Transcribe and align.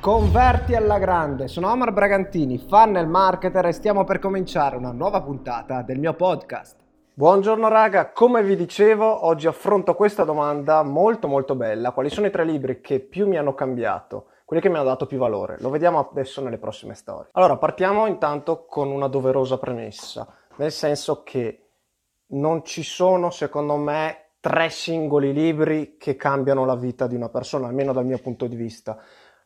Converti 0.00 0.74
alla 0.74 0.98
grande, 0.98 1.46
sono 1.46 1.70
Omar 1.70 1.92
Bragantini, 1.92 2.56
funnel 2.56 3.06
marketer 3.06 3.66
e 3.66 3.72
stiamo 3.72 4.04
per 4.04 4.18
cominciare 4.18 4.78
una 4.78 4.92
nuova 4.92 5.20
puntata 5.20 5.82
del 5.82 5.98
mio 5.98 6.14
podcast. 6.14 6.78
Buongiorno 7.12 7.68
raga, 7.68 8.10
come 8.10 8.42
vi 8.42 8.56
dicevo, 8.56 9.26
oggi 9.26 9.46
affronto 9.46 9.94
questa 9.94 10.24
domanda 10.24 10.82
molto 10.82 11.28
molto 11.28 11.54
bella. 11.54 11.90
Quali 11.92 12.08
sono 12.08 12.28
i 12.28 12.30
tre 12.30 12.46
libri 12.46 12.80
che 12.80 13.00
più 13.00 13.28
mi 13.28 13.36
hanno 13.36 13.52
cambiato? 13.52 14.28
Quelli 14.46 14.62
che 14.62 14.70
mi 14.70 14.76
hanno 14.76 14.86
dato 14.86 15.04
più 15.04 15.18
valore? 15.18 15.58
Lo 15.60 15.68
vediamo 15.68 15.98
adesso 15.98 16.42
nelle 16.42 16.56
prossime 16.56 16.94
storie. 16.94 17.28
Allora, 17.32 17.58
partiamo 17.58 18.06
intanto 18.06 18.64
con 18.64 18.90
una 18.90 19.06
doverosa 19.06 19.58
premessa, 19.58 20.26
nel 20.56 20.72
senso 20.72 21.22
che 21.22 21.72
non 22.28 22.64
ci 22.64 22.82
sono, 22.82 23.28
secondo 23.28 23.76
me, 23.76 24.30
tre 24.40 24.70
singoli 24.70 25.34
libri 25.34 25.98
che 25.98 26.16
cambiano 26.16 26.64
la 26.64 26.74
vita 26.74 27.06
di 27.06 27.16
una 27.16 27.28
persona, 27.28 27.66
almeno 27.66 27.92
dal 27.92 28.06
mio 28.06 28.18
punto 28.18 28.46
di 28.46 28.56
vista 28.56 28.98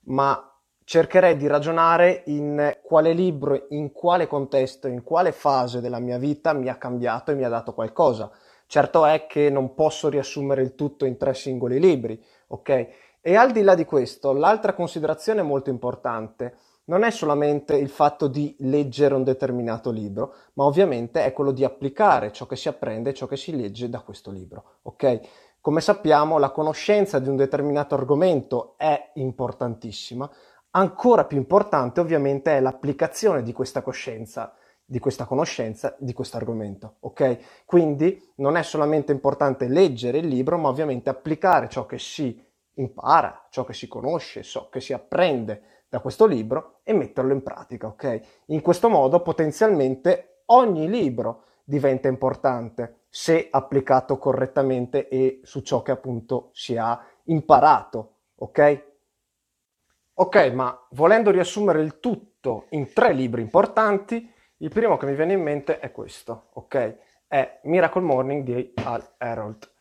ma 0.04 0.48
cercherei 0.84 1.36
di 1.36 1.46
ragionare 1.46 2.22
in 2.26 2.78
quale 2.82 3.12
libro, 3.12 3.66
in 3.70 3.92
quale 3.92 4.26
contesto, 4.26 4.86
in 4.86 5.02
quale 5.02 5.32
fase 5.32 5.80
della 5.80 5.98
mia 5.98 6.18
vita 6.18 6.52
mi 6.52 6.68
ha 6.68 6.76
cambiato 6.76 7.30
e 7.30 7.34
mi 7.34 7.44
ha 7.44 7.48
dato 7.48 7.72
qualcosa. 7.72 8.30
Certo 8.66 9.04
è 9.04 9.26
che 9.26 9.50
non 9.50 9.74
posso 9.74 10.08
riassumere 10.08 10.62
il 10.62 10.74
tutto 10.74 11.04
in 11.04 11.16
tre 11.16 11.34
singoli 11.34 11.78
libri, 11.78 12.22
ok? 12.48 12.88
E 13.20 13.36
al 13.36 13.52
di 13.52 13.62
là 13.62 13.74
di 13.74 13.84
questo, 13.84 14.32
l'altra 14.32 14.74
considerazione 14.74 15.42
molto 15.42 15.70
importante 15.70 16.56
non 16.86 17.02
è 17.02 17.10
solamente 17.10 17.76
il 17.76 17.88
fatto 17.88 18.26
di 18.26 18.54
leggere 18.58 19.14
un 19.14 19.24
determinato 19.24 19.90
libro, 19.90 20.34
ma 20.54 20.64
ovviamente 20.64 21.24
è 21.24 21.32
quello 21.32 21.52
di 21.52 21.64
applicare 21.64 22.32
ciò 22.32 22.44
che 22.46 22.56
si 22.56 22.68
apprende, 22.68 23.14
ciò 23.14 23.26
che 23.26 23.36
si 23.36 23.56
legge 23.56 23.88
da 23.88 24.00
questo 24.00 24.30
libro, 24.30 24.80
ok? 24.82 25.20
Come 25.64 25.80
sappiamo, 25.80 26.36
la 26.36 26.50
conoscenza 26.50 27.18
di 27.18 27.30
un 27.30 27.36
determinato 27.36 27.94
argomento 27.94 28.74
è 28.76 29.12
importantissima, 29.14 30.30
ancora 30.72 31.24
più 31.24 31.38
importante 31.38 32.00
ovviamente 32.00 32.54
è 32.54 32.60
l'applicazione 32.60 33.42
di 33.42 33.54
questa 33.54 33.80
coscienza, 33.80 34.54
di 34.84 34.98
questa 34.98 35.24
conoscenza, 35.24 35.96
di 35.98 36.12
questo 36.12 36.36
argomento, 36.36 36.96
ok? 37.00 37.64
Quindi 37.64 38.32
non 38.36 38.58
è 38.58 38.62
solamente 38.62 39.12
importante 39.12 39.66
leggere 39.66 40.18
il 40.18 40.26
libro, 40.26 40.58
ma 40.58 40.68
ovviamente 40.68 41.08
applicare 41.08 41.70
ciò 41.70 41.86
che 41.86 41.98
si 41.98 42.38
impara, 42.74 43.46
ciò 43.48 43.64
che 43.64 43.72
si 43.72 43.88
conosce, 43.88 44.42
ciò 44.42 44.68
che 44.68 44.82
si 44.82 44.92
apprende 44.92 45.86
da 45.88 46.00
questo 46.00 46.26
libro 46.26 46.80
e 46.82 46.92
metterlo 46.92 47.32
in 47.32 47.42
pratica, 47.42 47.86
ok? 47.86 48.20
In 48.48 48.60
questo 48.60 48.90
modo 48.90 49.22
potenzialmente 49.22 50.42
ogni 50.48 50.90
libro 50.90 51.44
diventa 51.64 52.08
importante 52.08 53.03
se 53.16 53.46
applicato 53.48 54.18
correttamente 54.18 55.06
e 55.06 55.38
su 55.44 55.60
ciò 55.60 55.82
che 55.82 55.92
appunto 55.92 56.50
si 56.52 56.76
ha 56.76 57.00
imparato, 57.26 58.16
ok? 58.34 58.84
Ok, 60.14 60.50
ma 60.52 60.76
volendo 60.90 61.30
riassumere 61.30 61.80
il 61.80 62.00
tutto 62.00 62.66
in 62.70 62.92
tre 62.92 63.12
libri 63.12 63.40
importanti, 63.40 64.28
il 64.56 64.68
primo 64.68 64.96
che 64.96 65.06
mi 65.06 65.14
viene 65.14 65.34
in 65.34 65.42
mente 65.42 65.78
è 65.78 65.92
questo, 65.92 66.48
ok? 66.54 66.96
È 67.28 67.60
Miracle 67.62 68.02
Morning 68.02 68.42
di 68.42 68.72
Al 68.82 69.08
Harold. 69.18 69.73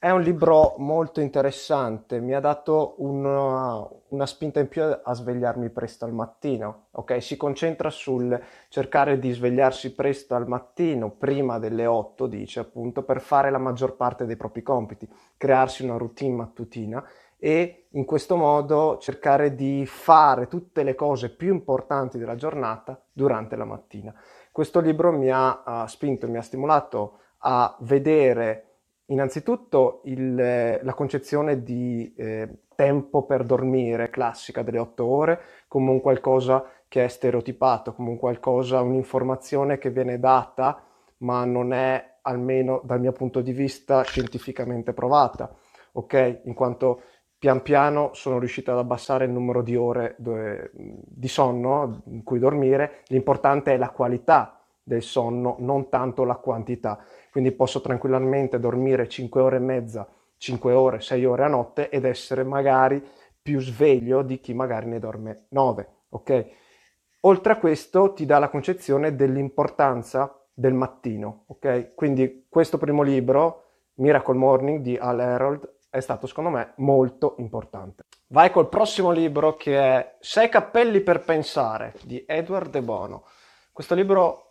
È 0.00 0.10
un 0.10 0.20
libro 0.20 0.76
molto 0.78 1.20
interessante, 1.20 2.20
mi 2.20 2.32
ha 2.32 2.38
dato 2.38 2.94
una, 2.98 3.84
una, 4.10 4.26
spinta 4.26 4.60
in 4.60 4.68
più 4.68 4.84
a 4.84 5.12
svegliarmi 5.12 5.70
presto 5.70 6.04
al 6.04 6.12
mattino, 6.12 6.86
ok? 6.92 7.20
Si 7.20 7.36
concentra 7.36 7.90
sul 7.90 8.40
cercare 8.68 9.18
di 9.18 9.32
svegliarsi 9.32 9.96
presto 9.96 10.36
al 10.36 10.46
mattino, 10.46 11.10
prima 11.10 11.58
delle 11.58 11.86
8, 11.86 12.28
dice 12.28 12.60
appunto, 12.60 13.02
per 13.02 13.20
fare 13.20 13.50
la 13.50 13.58
maggior 13.58 13.96
parte 13.96 14.24
dei 14.24 14.36
propri 14.36 14.62
compiti, 14.62 15.08
crearsi 15.36 15.82
una 15.82 15.96
routine 15.96 16.36
mattutina 16.36 17.04
e 17.36 17.88
in 17.90 18.04
questo 18.04 18.36
modo 18.36 18.98
cercare 18.98 19.56
di 19.56 19.84
fare 19.84 20.46
tutte 20.46 20.84
le 20.84 20.94
cose 20.94 21.34
più 21.34 21.52
importanti 21.52 22.18
della 22.18 22.36
giornata 22.36 23.02
durante 23.12 23.56
la 23.56 23.64
mattina. 23.64 24.14
Questo 24.52 24.78
libro 24.78 25.10
mi 25.10 25.28
ha 25.28 25.82
uh, 25.82 25.86
spinto, 25.88 26.28
mi 26.28 26.36
ha 26.36 26.42
stimolato 26.42 27.18
a 27.38 27.76
vedere 27.80 28.67
Innanzitutto 29.10 30.02
il, 30.04 30.34
la 30.34 30.94
concezione 30.94 31.62
di 31.62 32.12
eh, 32.14 32.64
tempo 32.74 33.24
per 33.24 33.42
dormire 33.44 34.10
classica 34.10 34.62
delle 34.62 34.78
otto 34.78 35.06
ore 35.06 35.40
come 35.66 35.90
un 35.90 36.00
qualcosa 36.00 36.64
che 36.86 37.04
è 37.04 37.08
stereotipato, 37.08 37.94
come 37.94 38.10
un 38.10 38.18
qualcosa, 38.18 38.82
un'informazione 38.82 39.78
che 39.78 39.90
viene 39.90 40.18
data 40.18 40.82
ma 41.18 41.44
non 41.44 41.72
è 41.72 42.16
almeno 42.22 42.82
dal 42.84 43.00
mio 43.00 43.12
punto 43.12 43.40
di 43.40 43.52
vista 43.52 44.02
scientificamente 44.02 44.92
provata, 44.92 45.52
ok? 45.92 46.42
In 46.44 46.52
quanto 46.52 47.02
pian 47.38 47.62
piano 47.62 48.10
sono 48.12 48.38
riuscito 48.38 48.72
ad 48.72 48.78
abbassare 48.78 49.24
il 49.24 49.30
numero 49.30 49.62
di 49.62 49.74
ore 49.74 50.16
di 50.18 51.28
sonno 51.28 52.02
in 52.06 52.22
cui 52.24 52.38
dormire, 52.38 53.02
l'importante 53.06 53.72
è 53.72 53.78
la 53.78 53.90
qualità 53.90 54.57
del 54.88 55.02
sonno, 55.02 55.54
non 55.60 55.88
tanto 55.88 56.24
la 56.24 56.34
quantità 56.34 56.98
quindi 57.38 57.54
posso 57.54 57.80
tranquillamente 57.80 58.58
dormire 58.58 59.08
5 59.08 59.40
ore 59.40 59.56
e 59.56 59.60
mezza, 59.60 60.08
5 60.38 60.72
ore, 60.72 61.00
6 61.00 61.24
ore 61.24 61.44
a 61.44 61.48
notte 61.48 61.88
ed 61.88 62.04
essere 62.04 62.42
magari 62.42 63.00
più 63.40 63.60
sveglio 63.60 64.22
di 64.22 64.40
chi 64.40 64.54
magari 64.54 64.86
ne 64.86 64.98
dorme 64.98 65.46
9, 65.50 65.88
ok? 66.08 66.46
Oltre 67.20 67.52
a 67.52 67.58
questo 67.58 68.12
ti 68.12 68.26
dà 68.26 68.40
la 68.40 68.48
concezione 68.48 69.14
dell'importanza 69.14 70.36
del 70.52 70.74
mattino, 70.74 71.44
ok? 71.46 71.94
Quindi 71.94 72.46
questo 72.48 72.76
primo 72.78 73.02
libro, 73.02 73.64
Miracle 73.94 74.36
Morning 74.36 74.80
di 74.80 74.96
Al 74.96 75.20
Harold, 75.20 75.76
è 75.90 76.00
stato 76.00 76.26
secondo 76.26 76.50
me 76.50 76.72
molto 76.78 77.36
importante. 77.38 78.02
Vai 78.28 78.50
col 78.50 78.68
prossimo 78.68 79.10
libro 79.10 79.54
che 79.54 79.78
è 79.78 80.16
Sei 80.18 80.48
cappelli 80.48 81.00
per 81.00 81.20
pensare 81.20 81.94
di 82.02 82.24
Edward 82.26 82.70
De 82.70 82.82
Bono. 82.82 83.24
Questo 83.72 83.94
libro 83.94 84.47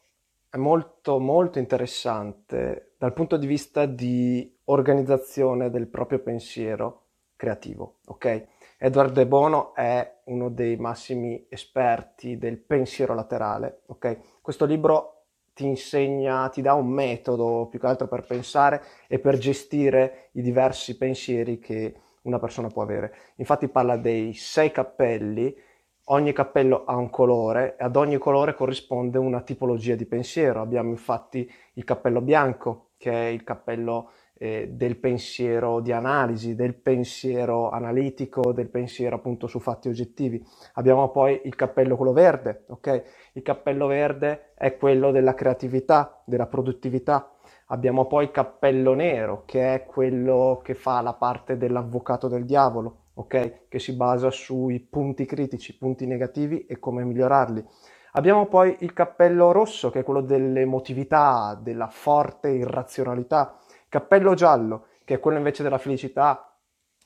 è 0.49 0.57
molto 0.57 1.19
molto 1.19 1.59
interessante 1.59 2.93
dal 2.97 3.13
punto 3.13 3.37
di 3.37 3.47
vista 3.47 3.85
di 3.85 4.57
organizzazione 4.65 5.69
del 5.69 5.87
proprio 5.87 6.19
pensiero 6.19 7.03
creativo, 7.35 7.99
ok? 8.05 8.47
Edward 8.77 9.13
De 9.13 9.27
Bono 9.27 9.73
è 9.73 10.21
uno 10.25 10.49
dei 10.49 10.77
massimi 10.77 11.45
esperti 11.49 12.37
del 12.37 12.59
pensiero 12.59 13.13
laterale, 13.13 13.81
ok? 13.87 14.39
Questo 14.41 14.65
libro 14.65 15.13
ti 15.53 15.65
insegna, 15.65 16.49
ti 16.49 16.61
dà 16.61 16.73
un 16.73 16.87
metodo 16.87 17.67
più 17.69 17.79
che 17.79 17.87
altro 17.87 18.07
per 18.07 18.25
pensare 18.25 18.81
e 19.07 19.19
per 19.19 19.37
gestire 19.37 20.29
i 20.33 20.41
diversi 20.41 20.97
pensieri 20.97 21.57
che 21.57 21.95
una 22.21 22.39
persona 22.39 22.67
può 22.67 22.83
avere. 22.83 23.13
Infatti 23.37 23.67
parla 23.67 23.97
dei 23.97 24.33
sei 24.33 24.71
cappelli 24.71 25.55
ogni 26.09 26.33
cappello 26.33 26.83
ha 26.85 26.95
un 26.95 27.09
colore 27.09 27.75
e 27.77 27.83
ad 27.83 27.95
ogni 27.95 28.17
colore 28.17 28.53
corrisponde 28.53 29.17
una 29.17 29.41
tipologia 29.41 29.95
di 29.95 30.05
pensiero. 30.05 30.61
Abbiamo 30.61 30.89
infatti 30.89 31.49
il 31.73 31.83
cappello 31.83 32.21
bianco, 32.21 32.89
che 32.97 33.11
è 33.11 33.25
il 33.27 33.43
cappello 33.43 34.11
eh, 34.39 34.69
del 34.71 34.97
pensiero 34.97 35.79
di 35.79 35.91
analisi, 35.91 36.55
del 36.55 36.75
pensiero 36.75 37.69
analitico, 37.69 38.53
del 38.53 38.69
pensiero 38.69 39.15
appunto 39.15 39.47
su 39.47 39.59
fatti 39.59 39.89
oggettivi. 39.89 40.43
Abbiamo 40.73 41.09
poi 41.09 41.41
il 41.43 41.55
cappello 41.55 41.95
quello 41.95 42.13
verde, 42.13 42.65
ok? 42.67 43.03
Il 43.33 43.41
cappello 43.41 43.87
verde 43.87 44.53
è 44.55 44.77
quello 44.77 45.11
della 45.11 45.33
creatività, 45.33 46.21
della 46.25 46.47
produttività. 46.47 47.31
Abbiamo 47.67 48.05
poi 48.05 48.25
il 48.25 48.31
cappello 48.31 48.93
nero, 48.93 49.43
che 49.45 49.73
è 49.73 49.85
quello 49.85 50.61
che 50.63 50.73
fa 50.73 51.01
la 51.01 51.13
parte 51.13 51.57
dell'avvocato 51.57 52.29
del 52.29 52.45
diavolo, 52.45 53.06
ok? 53.17 53.67
Che 53.67 53.79
si 53.79 53.93
basa 53.95 54.29
sui 54.31 54.79
punti 54.79 55.25
critici, 55.25 55.77
punti 55.77 56.05
negativi 56.05 56.65
e 56.65 56.79
come 56.79 57.03
migliorarli. 57.03 57.65
Abbiamo 58.13 58.47
poi 58.47 58.77
il 58.79 58.93
cappello 58.93 59.51
rosso, 59.51 59.89
che 59.89 59.99
è 59.99 60.03
quello 60.03 60.21
dell'emotività, 60.21 61.59
della 61.61 61.87
forte 61.87 62.49
irrazionalità. 62.49 63.57
Cappello 63.89 64.33
giallo, 64.33 64.87
che 65.03 65.15
è 65.15 65.19
quello 65.19 65.37
invece 65.37 65.63
della 65.63 65.77
felicità, 65.77 66.55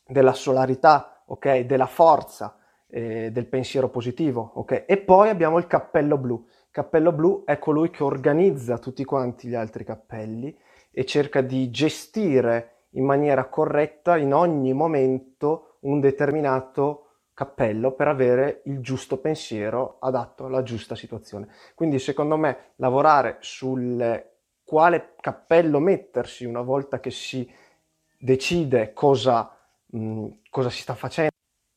della 0.05 0.33
solarità, 0.33 1.23
ok? 1.25 1.59
Della 1.59 1.85
forza, 1.85 2.57
eh, 2.87 3.31
del 3.31 3.47
pensiero 3.47 3.89
positivo, 3.89 4.51
ok? 4.55 4.85
E 4.87 4.97
poi 4.97 5.29
abbiamo 5.29 5.57
il 5.57 5.67
cappello 5.67 6.17
blu. 6.17 6.45
Cappello 6.69 7.11
blu 7.11 7.43
è 7.45 7.59
colui 7.59 7.89
che 7.89 8.03
organizza 8.03 8.77
tutti 8.77 9.03
quanti 9.03 9.47
gli 9.47 9.55
altri 9.55 9.83
cappelli 9.83 10.57
e 10.91 11.05
cerca 11.05 11.41
di 11.41 11.69
gestire 11.69 12.87
in 12.91 13.05
maniera 13.05 13.47
corretta 13.47 14.17
in 14.17 14.33
ogni 14.33 14.73
momento 14.73 15.70
un 15.81 15.99
determinato 15.99 17.05
cappello 17.33 17.93
per 17.93 18.07
avere 18.07 18.61
il 18.65 18.81
giusto 18.81 19.17
pensiero 19.17 19.97
adatto 19.99 20.45
alla 20.45 20.63
giusta 20.63 20.95
situazione. 20.95 21.47
Quindi 21.75 21.97
secondo 21.99 22.37
me 22.37 22.73
lavorare 22.75 23.37
sul 23.39 24.29
quale 24.63 25.15
cappello 25.19 25.79
mettersi 25.79 26.45
una 26.45 26.61
volta 26.61 26.99
che 26.99 27.11
si 27.11 27.49
decide 28.17 28.93
cosa, 28.93 29.51
mh, 29.87 30.27
cosa 30.49 30.69
si 30.69 30.81
sta 30.81 30.93
facendo. 30.93 31.29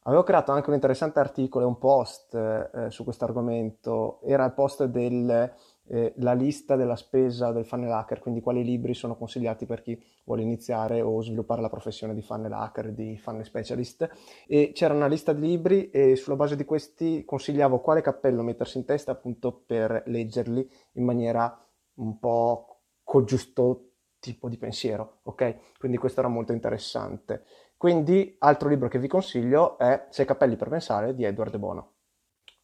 Avevo 0.07 0.23
creato 0.23 0.53
anche 0.53 0.69
un 0.69 0.75
interessante 0.75 1.19
articolo 1.19 1.65
e 1.65 1.69
un 1.69 1.79
post 1.79 2.35
eh, 2.35 2.91
su 2.91 3.05
questo 3.05 3.25
argomento, 3.25 4.21
era 4.23 4.45
il 4.45 4.53
post 4.53 4.85
del 4.85 5.51
eh, 5.87 6.13
la 6.17 6.33
lista 6.33 6.77
della 6.77 6.97
spesa 6.97 7.53
del 7.53 7.65
funnel 7.65 7.93
hacker, 7.93 8.21
quindi 8.21 8.41
quali 8.41 8.65
libri 8.65 8.95
sono 8.95 9.17
consigliati 9.17 9.67
per 9.67 9.83
chi 9.83 10.01
vuole 10.25 10.43
iniziare 10.43 11.01
o 11.01 11.21
sviluppare 11.21 11.61
la 11.61 11.69
professione 11.69 12.15
di 12.15 12.23
funnel 12.23 12.53
hacker, 12.53 12.93
di 12.93 13.19
funnel 13.19 13.45
specialist 13.45 14.09
e 14.47 14.73
c'era 14.73 14.95
una 14.95 15.07
lista 15.07 15.33
di 15.33 15.41
libri 15.41 15.91
e 15.91 16.17
sulla 16.17 16.37
base 16.37 16.57
di 16.57 16.65
questi 16.65 17.25
consigliavo 17.25 17.81
quale 17.81 18.01
cappello 18.01 18.43
mettersi 18.43 18.79
in 18.79 18.85
testa 18.85 19.13
appunto 19.13 19.63
per 19.67 20.03
leggerli 20.07 20.69
in 20.93 21.05
maniera 21.05 21.59
un 21.97 22.19
po' 22.19 22.81
col 23.03 23.25
giusto 23.25 23.91
tipo 24.19 24.49
di 24.49 24.57
pensiero, 24.57 25.19
ok? 25.25 25.77
Quindi 25.79 25.99
questo 25.99 26.21
era 26.21 26.29
molto 26.31 26.53
interessante. 26.53 27.45
Quindi, 27.77 28.35
altro 28.39 28.71
libro 28.71 28.89
che 28.89 28.99
vi 28.99 29.09
consiglio 29.09 29.77
è 29.77 30.07
Sei 30.09 30.25
cappelli 30.25 30.57
per 30.57 30.71
pensare 30.71 31.15
di 31.15 31.25
Edward 31.25 31.51
De 31.51 31.59
Bono. 31.59 31.93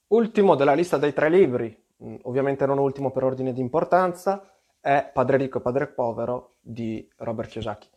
Ultimo 0.08 0.54
della 0.54 0.72
lista 0.72 0.96
dei 0.96 1.12
tre 1.12 1.28
libri, 1.28 1.76
ovviamente 2.22 2.66
non 2.66 2.78
ultimo 2.78 3.10
per 3.10 3.24
ordine 3.24 3.52
di 3.52 3.60
importanza, 3.60 4.54
è 4.80 5.10
Padre 5.12 5.36
ricco 5.36 5.58
e 5.58 5.60
padre 5.60 5.88
povero 5.88 6.56
di 6.60 7.06
Robert 7.18 7.50
Kiyosaki. 7.50 7.88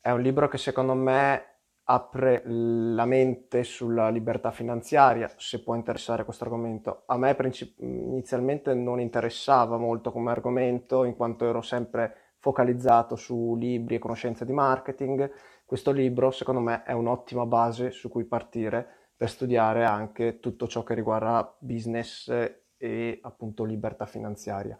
È 0.00 0.10
un 0.10 0.20
libro 0.20 0.48
che 0.48 0.58
secondo 0.58 0.94
me 0.94 1.58
apre 1.84 2.42
la 2.44 3.06
mente 3.06 3.64
sulla 3.64 4.10
libertà 4.10 4.50
finanziaria, 4.50 5.30
se 5.36 5.62
può 5.62 5.74
interessare 5.74 6.24
questo 6.24 6.44
argomento. 6.44 7.04
A 7.06 7.16
me 7.16 7.34
princip- 7.34 7.80
inizialmente 7.80 8.74
non 8.74 9.00
interessava 9.00 9.78
molto 9.78 10.12
come 10.12 10.30
argomento, 10.30 11.04
in 11.04 11.16
quanto 11.16 11.46
ero 11.46 11.62
sempre 11.62 12.34
focalizzato 12.40 13.16
su 13.16 13.56
libri 13.56 13.94
e 13.94 13.98
conoscenze 13.98 14.44
di 14.44 14.52
marketing. 14.52 15.30
Questo 15.64 15.90
libro, 15.90 16.30
secondo 16.30 16.60
me, 16.60 16.82
è 16.82 16.92
un'ottima 16.92 17.46
base 17.46 17.90
su 17.90 18.08
cui 18.08 18.24
partire 18.24 18.86
per 19.16 19.30
studiare 19.30 19.84
anche 19.84 20.40
tutto 20.40 20.68
ciò 20.68 20.82
che 20.82 20.94
riguarda 20.94 21.56
business 21.58 22.30
e 22.78 23.18
appunto 23.22 23.64
libertà 23.64 24.06
finanziaria. 24.06 24.78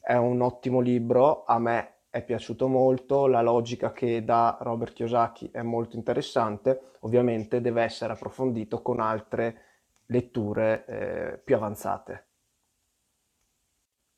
È 0.00 0.14
un 0.14 0.40
ottimo 0.40 0.80
libro, 0.80 1.44
a 1.44 1.58
me 1.58 1.94
è 2.08 2.24
piaciuto 2.24 2.66
molto, 2.66 3.26
la 3.26 3.42
logica 3.42 3.92
che 3.92 4.24
dà 4.24 4.56
Robert 4.60 4.94
Kiyosaki 4.94 5.50
è 5.52 5.62
molto 5.62 5.96
interessante, 5.96 6.94
ovviamente 7.00 7.60
deve 7.60 7.82
essere 7.82 8.14
approfondito 8.14 8.80
con 8.80 8.98
altre 8.98 9.64
letture 10.06 10.84
eh, 10.86 11.38
più 11.38 11.54
avanzate. 11.54 12.24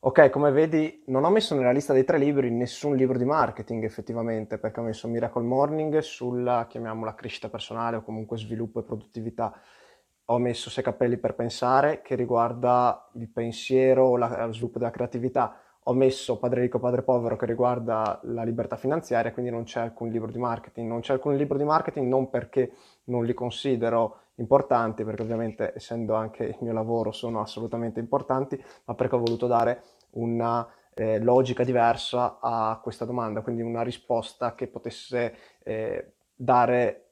Ok, 0.05 0.31
come 0.31 0.51
vedi 0.51 1.05
non 1.07 1.23
ho 1.23 1.31
messo 1.31 1.55
nella 1.55 1.71
lista 1.71 1.93
dei 1.93 2.03
tre 2.05 2.19
libri 2.19 2.51
nessun 2.51 2.97
libro 2.97 3.19
di 3.19 3.25
marketing 3.25 3.85
effettivamente, 3.85 4.59
perché 4.59 4.81
ho 4.81 4.83
messo 4.83 5.07
Miracle 5.07 5.45
Morning 5.45 5.99
sulla, 5.99 6.67
chiamiamola, 6.69 7.15
crescita 7.15 7.49
personale 7.49 7.97
o 7.97 8.03
comunque 8.03 8.37
sviluppo 8.37 8.81
e 8.81 8.85
produttività. 8.85 9.55
Ho 10.27 10.39
messo 10.39 10.71
Sei 10.71 10.83
cappelli 10.83 11.19
per 11.19 11.35
pensare, 11.35 12.03
che 12.03 12.15
riguarda 12.15 13.11
il 13.15 13.29
pensiero, 13.29 14.17
la, 14.17 14.47
lo 14.47 14.53
sviluppo 14.53 14.79
della 14.79 14.91
creatività 14.91 15.57
ho 15.87 15.95
messo 15.95 16.39
Padre 16.39 16.61
ricco, 16.61 16.79
padre 16.79 17.03
povero 17.03 17.35
che 17.35 17.47
riguarda 17.47 18.21
la 18.25 18.45
libertà 18.45 18.77
finanziaria, 18.77 19.33
quindi 19.33 19.51
non 19.51 19.65
c'è 19.65 19.81
alcun 19.81 20.11
libro 20.11 20.31
di 20.31 20.39
marketing. 20.39 20.89
Non 20.89 21.01
c'è 21.01 21.15
alcun 21.15 21.35
libro 21.35 21.59
di 21.59 21.65
marketing 21.65 22.07
non 22.07 22.31
perché 22.31 22.73
non 23.05 23.25
li 23.25 23.35
considero 23.35 24.19
importanti, 24.37 25.03
perché 25.03 25.23
ovviamente 25.23 25.73
essendo 25.75 26.15
anche 26.15 26.45
il 26.45 26.57
mio 26.61 26.73
lavoro 26.73 27.11
sono 27.11 27.41
assolutamente 27.41 27.99
importanti, 27.99 28.63
ma 28.85 28.95
perché 28.95 29.17
ho 29.17 29.19
voluto 29.19 29.49
dare 29.49 29.83
una 30.11 30.67
eh, 30.95 31.19
logica 31.19 31.65
diversa 31.65 32.39
a 32.41 32.79
questa 32.81 33.05
domanda, 33.05 33.41
quindi 33.41 33.63
una 33.63 33.83
risposta 33.83 34.55
che 34.55 34.69
potesse 34.69 35.35
eh, 35.65 36.13
dare 36.33 37.09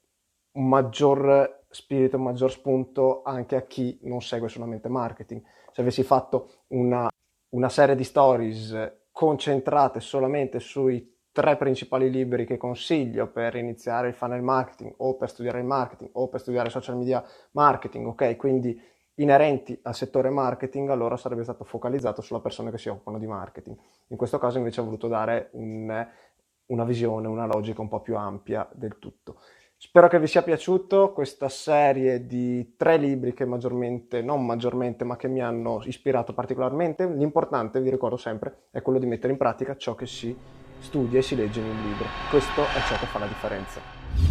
un 0.52 0.68
maggior 0.68 1.59
spirito, 1.70 2.16
un 2.16 2.24
maggior 2.24 2.50
spunto 2.50 3.22
anche 3.22 3.56
a 3.56 3.62
chi 3.62 3.98
non 4.02 4.20
segue 4.20 4.48
solamente 4.48 4.88
marketing. 4.88 5.42
Se 5.72 5.80
avessi 5.80 6.02
fatto 6.02 6.64
una 6.68 7.08
una 7.50 7.68
serie 7.68 7.96
di 7.96 8.04
stories 8.04 8.98
concentrate 9.10 10.00
solamente 10.00 10.60
sui 10.60 11.18
tre 11.32 11.56
principali 11.56 12.10
libri 12.10 12.44
che 12.44 12.56
consiglio 12.56 13.28
per 13.28 13.54
iniziare 13.54 14.08
il 14.08 14.14
funnel 14.14 14.42
marketing 14.42 14.94
o 14.98 15.16
per 15.16 15.30
studiare 15.30 15.58
il 15.58 15.64
marketing 15.64 16.10
o 16.14 16.28
per 16.28 16.40
studiare 16.40 16.70
social 16.70 16.96
media 16.96 17.24
marketing, 17.52 18.06
ok? 18.06 18.36
Quindi 18.36 18.80
inerenti 19.14 19.78
al 19.82 19.94
settore 19.94 20.30
marketing, 20.30 20.90
allora 20.90 21.16
sarebbe 21.16 21.42
stato 21.42 21.64
focalizzato 21.64 22.22
sulle 22.22 22.40
persone 22.40 22.70
che 22.70 22.78
si 22.78 22.88
occupano 22.88 23.18
di 23.18 23.26
marketing. 23.26 23.76
In 24.08 24.16
questo 24.16 24.38
caso 24.38 24.58
invece 24.58 24.80
ho 24.80 24.84
voluto 24.84 25.08
dare 25.08 25.50
un, 25.52 26.08
una 26.66 26.84
visione, 26.84 27.28
una 27.28 27.46
logica 27.46 27.80
un 27.80 27.88
po' 27.88 28.00
più 28.00 28.16
ampia 28.16 28.68
del 28.72 28.98
tutto. 28.98 29.40
Spero 29.82 30.08
che 30.08 30.20
vi 30.20 30.26
sia 30.26 30.42
piaciuto 30.42 31.10
questa 31.14 31.48
serie 31.48 32.26
di 32.26 32.74
tre 32.76 32.98
libri 32.98 33.32
che 33.32 33.46
maggiormente, 33.46 34.20
non 34.20 34.44
maggiormente, 34.44 35.04
ma 35.04 35.16
che 35.16 35.26
mi 35.26 35.40
hanno 35.40 35.80
ispirato 35.84 36.34
particolarmente. 36.34 37.06
L'importante, 37.06 37.80
vi 37.80 37.88
ricordo 37.88 38.18
sempre, 38.18 38.66
è 38.72 38.82
quello 38.82 38.98
di 38.98 39.06
mettere 39.06 39.32
in 39.32 39.38
pratica 39.38 39.78
ciò 39.78 39.94
che 39.94 40.06
si 40.06 40.36
studia 40.80 41.20
e 41.20 41.22
si 41.22 41.34
legge 41.34 41.60
in 41.60 41.66
un 41.70 41.82
libro. 41.82 42.04
Questo 42.28 42.60
è 42.60 42.80
ciò 42.86 42.98
che 42.98 43.06
fa 43.06 43.20
la 43.20 43.26
differenza. 43.26 44.29